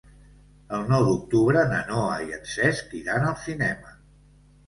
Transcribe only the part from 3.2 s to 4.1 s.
al cinema.